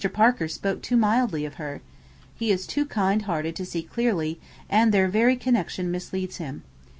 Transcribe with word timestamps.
Parker 0.13 0.47
spoke 0.47 0.81
too 0.81 0.97
mildly 0.97 1.45
of 1.45 1.53
her. 1.61 1.79
He 2.33 2.49
is 2.49 2.65
too 2.65 2.87
kind 2.87 3.21
hearted 3.21 3.55
to 3.57 3.65
see 3.67 3.83
clearly, 3.83 4.39
and 4.67 4.91
their 4.91 5.07
very 5.07 5.35
connection 5.35 5.91
misleads 5.91 6.37
him. 6.37 6.63